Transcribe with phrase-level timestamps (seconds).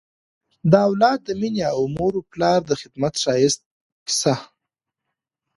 [0.71, 3.65] د اولاد د مینې او مور و پلار د خدمت ښایسته
[4.07, 4.35] کیسه